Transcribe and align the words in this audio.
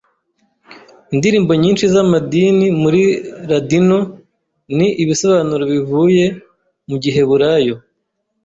Indirimbo 1.13 1.51
nyinshi 1.63 1.83
z’amadini 1.93 2.67
muri 2.81 3.01
Ladino 3.49 3.97
ni 4.77 4.87
ibisobanuro 5.03 5.63
bivuye 5.73 6.25
mu 6.89 6.95
giheburayo. 7.03 7.75